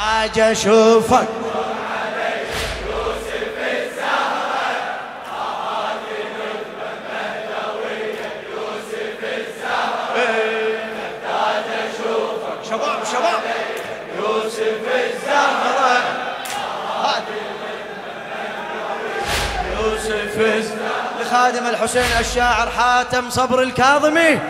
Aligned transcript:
محتاج 0.00 0.38
اشوفك 0.38 1.28
لخادم 21.20 21.66
الحسين 21.66 22.02
الشاعر 22.20 22.70
حاتم 22.70 23.30
صبر 23.30 23.62
الكاظمي. 23.62 24.40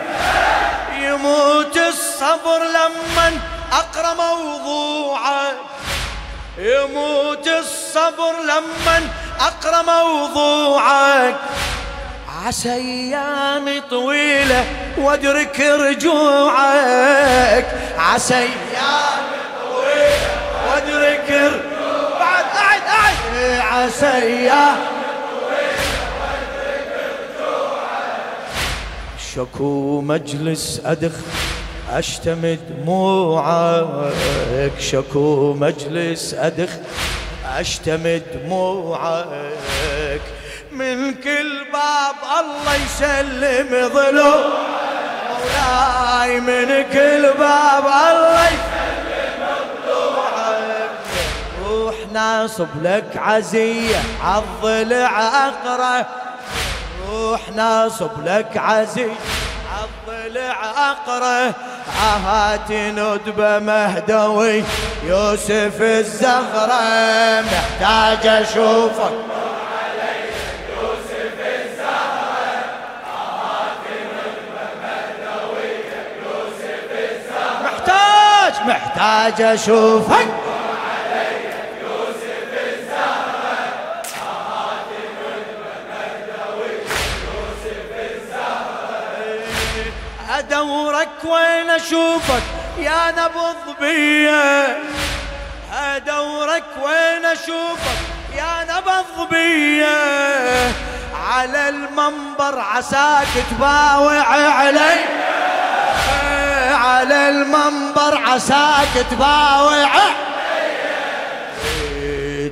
يموت 0.99 1.77
الصبر 1.77 2.59
لمن 2.59 3.39
أقرأ 3.71 4.13
موضوعه 4.13 5.51
يموت 6.57 7.47
الصبر 7.47 8.33
لمن 8.43 9.09
أقرأ 9.39 9.81
موضوعك 9.81 11.35
عسى 12.45 12.73
أيام 12.73 13.81
طويلة 13.89 14.65
وادرك 14.97 15.59
رجوعك. 15.59 17.65
عسى 17.97 18.35
أيام 18.35 19.23
طويلة 19.63 20.29
وادرك 20.67 21.29
رجوعك. 21.29 22.19
بعد 22.19 22.45
قاعد 22.45 22.81
قاعد 22.81 23.15
عسى 23.61 24.07
أيام 24.07 24.77
شكو 29.35 30.01
مجلس 30.01 30.81
أدخ 30.85 31.11
أشتم 31.91 32.57
دموعك 32.69 34.11
شكو 34.79 35.53
مجلس 35.53 36.33
أدخ. 36.33 36.69
أشتم 37.59 38.19
دموعك 38.33 40.21
من 40.71 41.13
كل 41.13 41.65
باب 41.73 42.15
الله 42.39 42.75
يسلم 42.85 43.89
ظلوم 43.89 44.43
مولاي 45.29 46.39
من 46.39 46.83
كل 46.93 47.23
باب 47.39 47.85
الله 47.85 48.47
يسلم 48.47 49.41
ضلوعك 49.85 50.89
روح 51.67 51.95
ناصب 52.13 52.67
لك 52.81 53.17
عزية 53.17 53.99
عالضلع 54.23 55.21
أقرأ 55.47 56.05
روح 57.09 57.49
ناصب 57.55 58.11
لك 58.25 58.57
عزية. 58.57 59.15
عالضلع 60.37 60.91
أقرأ 60.91 61.53
عهات 62.01 62.71
ندبة 62.71 63.59
مهدوي 63.59 64.63
يوسف 65.03 65.81
الزغرة 65.81 67.41
محتاج 67.41 68.27
أشوفك 68.27 69.11
محتاج 77.63 78.53
محتاج 78.67 79.41
أشوفك 91.01 91.23
وين 91.23 91.69
أشوفك 91.69 92.43
يا 92.77 93.11
نبض 93.11 93.75
بيه 93.81 94.77
ادورك 95.73 96.63
وين 96.83 97.25
أشوفك 97.25 97.99
يا 98.37 98.63
نبض 98.63 99.29
بيه 99.31 100.71
على 101.27 101.69
المنبر 101.69 102.59
عساك 102.59 103.27
تباوع 103.51 104.21
علي. 104.21 104.99
على 106.73 107.29
المنبر 107.29 108.17
عساك 108.17 109.05
تباوع. 109.11 109.89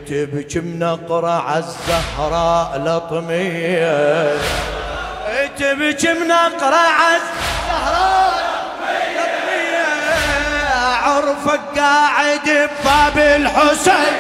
تبكي 0.07 0.59
منقرة 0.59 1.43
عالزهراء 1.49 2.81
لطمية. 2.85 4.37
تبكي 5.57 6.13
منقرة 6.13 6.75
عالزهراء 6.75 7.48
عرفك 11.39 11.59
قاعد 11.77 12.39
بباب 12.43 13.17
الحسين. 13.17 14.13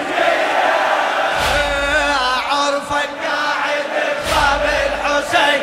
عرفك 2.51 3.09
قاعد 3.25 3.85
بباب 3.95 4.63
الحسين. 4.87 5.61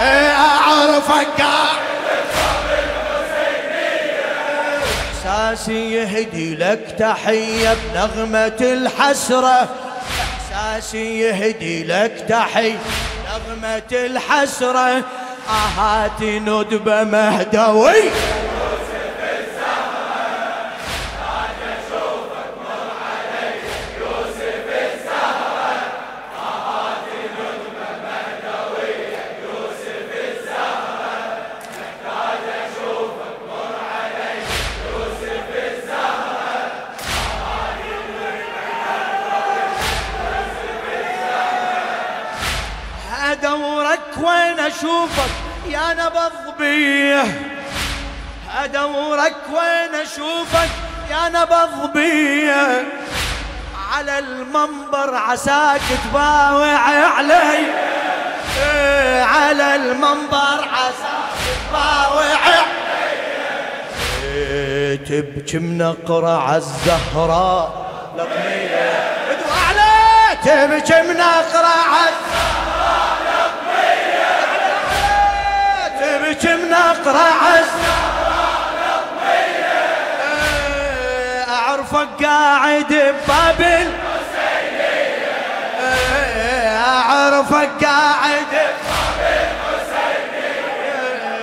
اعرفك 0.00 1.26
قاعد 1.38 1.76
احساسي 5.24 5.92
يهدي 5.94 6.54
لك 6.54 6.94
تحية 6.98 7.76
بنغمة 7.94 8.60
الحسرة. 8.60 9.68
احساسي 10.54 11.20
يهدي 11.20 11.84
لك 11.84 12.24
تحية 12.28 12.78
نغمة 13.26 13.92
الحسرة. 13.92 15.02
أهاتي 15.48 16.38
ندبة 16.38 17.04
مهدوي 17.04 18.02
أشوفك 44.78 45.30
يا 45.68 45.94
نبض 45.94 46.58
بيه. 46.58 47.24
أدورك 48.62 49.36
وين 49.52 50.00
أشوفك 50.02 50.70
يا 51.10 51.28
نبض 51.28 51.92
بيه. 51.94 52.84
على 53.92 54.18
المنبر 54.18 55.14
عساك 55.14 55.80
تباوع 56.04 56.78
علي. 57.16 57.58
إيه، 58.62 59.22
على 59.22 59.74
المنبر 59.74 60.68
عساك 60.72 61.36
تباوع 61.68 62.24
إيه، 64.24 64.96
تبكي 64.96 65.58
منقرة 65.58 66.42
عالزهراء 66.42 67.86
لطمية 68.16 69.16
تبكي 70.44 71.02
منقرة 71.02 71.65
عالزهراء 77.14 78.66
لطمية 78.78 79.76
أعرفك 81.48 82.08
قاعد 82.24 82.92
بباب 82.92 83.60
الحسينية 83.60 84.06
أعرفك 86.78 87.70
قاعد 87.84 88.52
بباب 88.52 89.20
الحسينية 89.66 90.86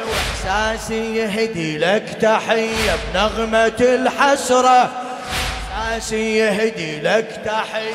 واحساسي 0.09 1.03
يهدي 1.16 1.78
لك 1.78 2.18
تحية 2.22 2.96
بنغمة 3.13 3.79
الحسرة. 3.79 4.90
احساسي 5.91 6.38
يهدي 6.38 6.99
لك 7.02 7.41
تحية 7.46 7.93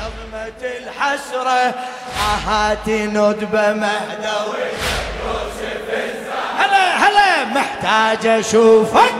نغمة 0.00 0.62
الحسرة. 0.62 1.74
أهاتي 2.18 3.06
ندبة 3.06 3.72
مهدوي 3.72 4.68
هلا 6.58 6.96
هلا 6.96 7.44
محتاج 7.44 8.26
أشوفك. 8.26 9.14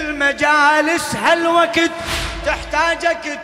المجالس 0.00 1.16
هالوقت 1.16 1.90
تحتاجك 2.46 3.38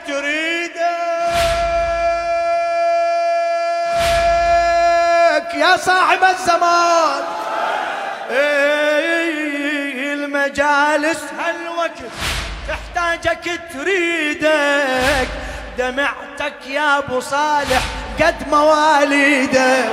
يا 5.55 5.77
صاحب 5.77 6.19
الزمان. 6.25 7.23
مجالس 10.33 11.23
هالوقت 11.39 11.99
تحتاجك 12.69 13.61
تريدك. 13.75 15.29
دمعتك 15.79 16.67
يا 16.67 16.99
أبو 16.99 17.21
صالح 17.21 17.83
قد 18.21 18.35
مواليدك. 18.51 19.85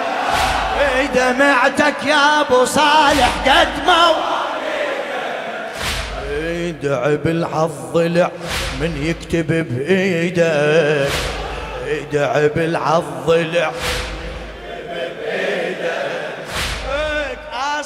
دمعتك 1.15 2.03
يا 2.05 2.41
أبو 2.41 2.65
صالح 2.65 3.29
قد 3.47 3.69
مواليدك. 3.85 4.29
دعب 6.83 7.27
العض 7.27 7.71
ضلع 7.93 8.31
من 8.81 8.91
يكتب 9.03 9.47
بإيدك. 9.47 11.11
دعب 12.13 12.57
العض 12.57 13.03
ضلع 13.25 13.71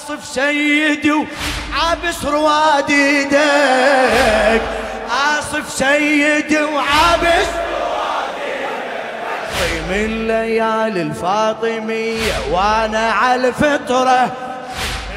آصف 0.03 0.25
سيدي 0.25 1.11
وعابس 1.11 2.25
رواد 2.25 2.89
إيدك 2.89 4.61
آصف 5.11 5.69
سيدي 5.69 6.61
وعابس 6.61 7.47
من 9.89 10.27
ليالي 10.27 11.01
الفاطمية 11.01 12.33
وأنا 12.51 13.11
على 13.11 13.47
الفطرة. 13.47 14.31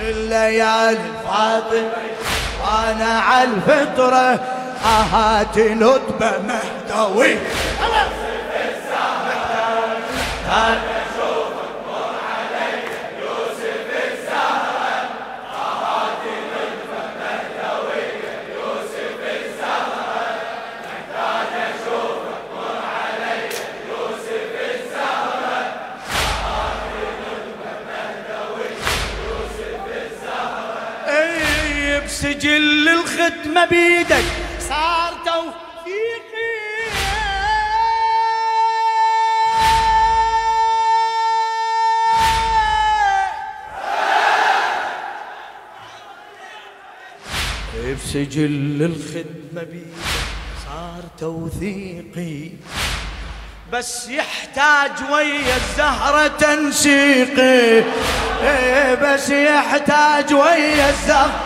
الليالي 0.02 0.90
الفاطمية 0.90 2.16
وأنا 2.62 3.20
على 3.20 3.48
الفطرة. 3.48 4.40
اهات 4.84 5.58
ندبة 5.58 6.32
مهدوي 6.38 7.36
سجل 32.16 32.88
الخدمة 32.88 33.64
بيدك. 33.64 34.24
صار 34.60 35.12
توفيقي. 35.26 36.56
بسجل 47.94 48.82
الخدمة 48.82 49.62
بيدك. 49.62 49.86
صار 50.66 51.02
توثيقي. 51.18 52.50
بس 53.72 54.08
يحتاج 54.08 55.10
ويا 55.12 55.56
الزهرة 55.56 56.26
تنسيقي. 56.26 57.84
إيه، 58.42 58.94
بس 58.94 59.30
يحتاج 59.30 60.34
ويا 60.34 60.90
الزهرة 60.90 61.45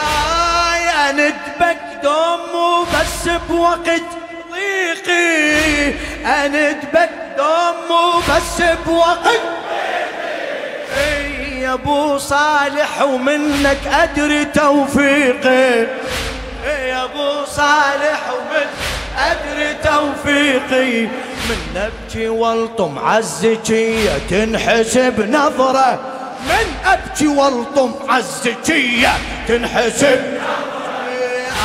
مولاي 0.00 1.10
اندبك 1.10 1.78
دوم 2.02 2.86
بس 2.94 3.28
بوقت 3.48 4.08
ضيقي. 4.52 5.94
اندبك 6.24 7.10
دوم 7.36 8.22
بس 8.28 8.62
بوقت. 8.86 9.40
ضيقي 10.94 11.60
يا 11.60 11.72
أبو 11.74 12.18
صالح 12.18 13.02
ومنك 13.02 13.78
أدري 13.86 14.44
توفيقي. 14.44 15.86
يا 16.64 17.04
أبو 17.04 17.44
صالح 17.44 18.20
ومن 18.32 18.66
أدري 19.18 19.74
توفيقي. 19.84 21.06
من 21.48 21.58
نبكي 21.74 22.28
والطم 22.28 22.98
عزكية 22.98 24.18
تنحسب 24.30 25.30
نظره 25.30 26.00
من 26.44 26.66
أبكي 26.86 27.26
والطم 27.26 27.92
عالزكية 28.08 29.08
تنحسب 29.48 30.20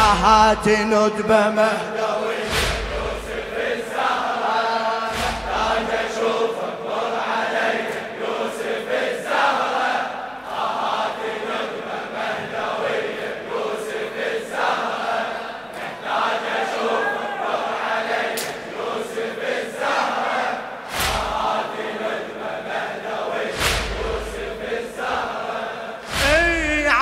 اهات 0.01 0.68
ندبة 0.68 1.50
مهدوي 1.50 2.04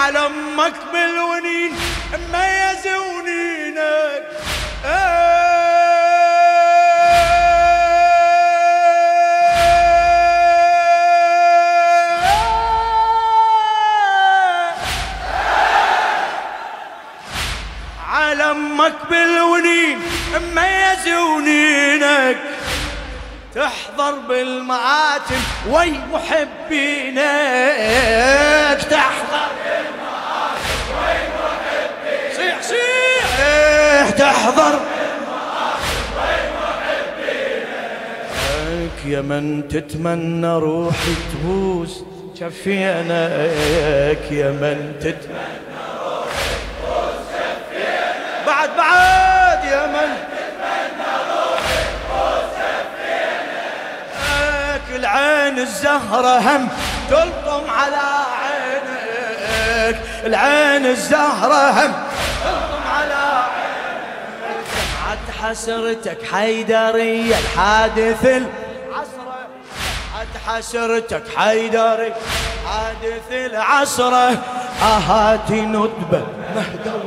على 0.03 0.19
أمك 0.19 0.73
بالونين 0.94 1.71
ميز 2.33 2.88
ونينك 2.88 3.52
تحضر 23.55 24.13
بالمآتم 24.29 25.41
وي 25.69 25.91
محبينك. 26.13 27.21
تحضر 28.89 29.50
بالمآتم 29.65 30.77
وي 30.97 31.17
محبينك. 31.38 32.33
صيح 32.35 32.57
صيح. 32.61 34.09
تحضر 34.09 34.79
يا 39.05 39.21
من 39.21 39.67
تتمنى 39.67 40.53
روحي 40.57 41.15
تبوس 41.31 42.03
شفينك 42.39 44.23
يا 44.31 44.51
من 44.61 44.95
تتمنى 45.01 45.83
روحي 46.00 46.55
تبوس 46.79 47.19
شفينك 47.36 48.45
بعد 48.48 48.69
بعد. 48.77 49.63
يا 49.63 49.86
من 49.88 50.33
العين 55.13 55.60
الزهرة 55.60 56.39
هم 56.39 56.70
تلطم 57.10 57.70
على 57.70 58.01
عينك. 58.41 59.98
العين 60.25 60.86
الزهرة 60.86 61.70
هم 61.70 61.93
تلطم 62.43 62.84
على 62.96 63.13
عينك. 63.53 64.65
عد 65.10 65.27
حسرتك 65.41 66.17
حيدرية 66.32 67.36
الحادث 67.39 68.25
العصرة 68.25 69.48
عد 70.20 70.34
حسرتك 70.48 71.24
حيدري 71.38 72.13
حادث 72.67 73.32
العصرة 73.32 74.38
أهاتي 74.82 75.62
ندبة 75.62 76.24
مهدوي 76.55 77.02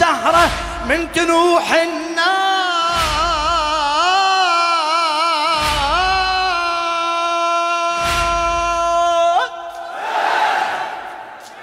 الزهرة 0.00 0.50
من 0.88 1.12
تنوح 1.12 1.72
النار. 1.72 2.20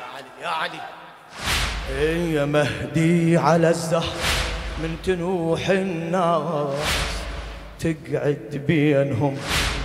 يا 0.01 0.07
علي 0.13 0.29
يا 0.41 0.47
علي. 0.47 0.81
إي 1.99 2.33
يا 2.33 2.45
مهدي 2.45 3.37
على 3.37 3.69
الزهر 3.69 4.13
من 4.83 4.97
تنوح 5.03 5.69
الناس 5.69 6.75
تقعد 7.79 8.63
بينهم 8.67 9.37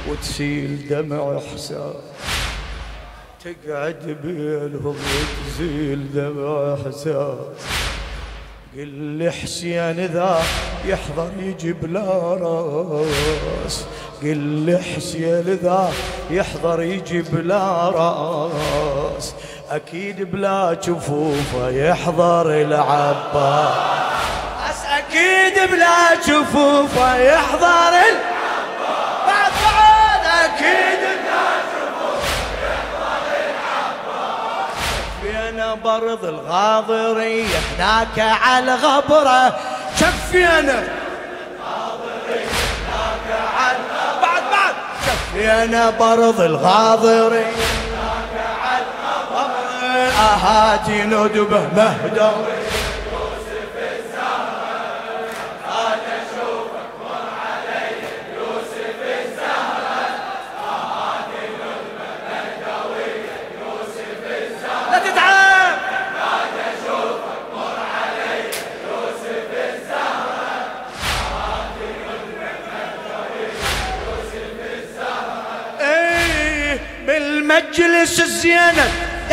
وتسيل 0.08 0.88
دمع 0.88 1.40
حساب 1.54 2.00
تقعد 3.44 4.18
بينهم 4.24 4.96
وتزيل 4.96 6.12
دمع 6.12 6.74
احساس 6.74 7.81
قل 8.76 8.86
حسين 9.30 10.06
ذا 10.06 10.42
يحضر 10.84 11.30
يجيب 11.38 11.92
لا 11.92 12.38
راس. 12.40 13.84
لي 14.66 14.78
حسين 14.78 15.58
ذا 15.62 15.92
يحضر 16.30 16.82
يجيب 16.82 17.46
لا 17.46 17.90
راس. 17.90 19.34
أكيد 19.70 20.22
بلا 20.32 20.72
جفوفه 20.84 21.68
يحضر 21.68 22.50
العباس 22.50 23.96
أكيد 24.86 25.70
بلا 25.70 26.14
جفوفه 26.26 27.16
يحضر 27.16 27.92
العباس 27.92 28.31
برض 35.74 36.24
الغاضري 36.24 37.46
هناك 37.46 38.18
على 38.18 38.74
الغبرة 38.74 39.56
شفينا 40.00 40.82
بعد 44.22 44.42
بعد. 44.52 44.74
شفينا 45.06 45.90
برض 45.90 46.40
الغاضري 46.40 47.46
اهاتي 50.18 51.02
ندبه 51.02 51.68
مهدوي. 51.76 52.61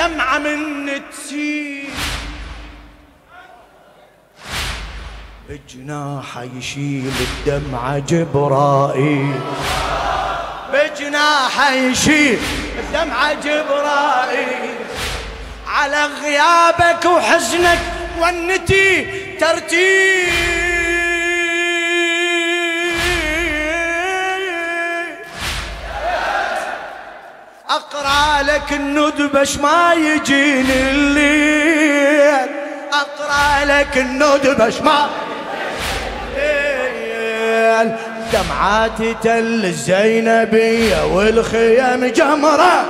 دمعة 0.10 0.38
من 0.38 0.90
تسيل 1.12 1.90
بجناحه 5.50 6.44
يشيل 6.58 7.12
الدمعة 7.22 8.00
جبرائيل. 8.00 9.40
بجناحه 10.74 11.72
يشيل 11.74 12.40
الدمعة 12.80 13.34
جبرائيل. 13.34 14.76
على 15.68 16.06
غيابك 16.06 17.06
وحزنك 17.06 17.80
ونتي 18.22 19.06
ترتيب. 19.40 20.59
أقرأ 27.70 28.44
لك 28.44 28.74
الندبش 28.74 29.58
ما 29.58 29.94
يجيني 29.94 30.92
الليل. 30.92 32.50
أقرأ 32.94 33.66
لك 33.66 33.98
الندبش 33.98 34.82
ما 34.82 35.10
الليل. 36.36 37.96
دمعاتي 38.34 39.16
تل 39.24 39.66
الزينبية 39.66 41.06
والخيم 41.06 42.06
جمرة. 42.06 42.86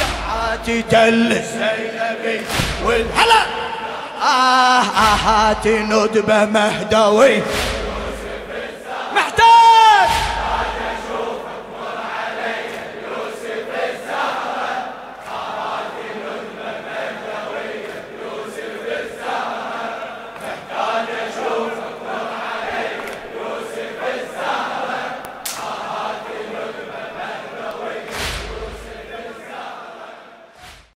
دمعاتي 0.00 0.82
تل 0.82 1.32
الزينبية 1.32 2.42
والهلا 2.84 3.42
آه 4.22 4.82
آهاتي 4.82 5.78
ندبة 5.78 6.44
مهدوي 6.44 7.42